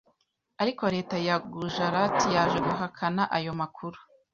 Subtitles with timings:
[0.61, 3.97] ariko leta ya Gujarat yaje guhakana ayo makuru